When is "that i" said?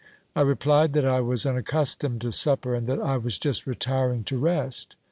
0.93-1.19, 2.87-3.17